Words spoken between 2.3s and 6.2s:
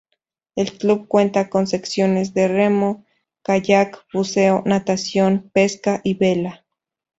de Remo, Kayak, Buceo, Natación, Pesca, y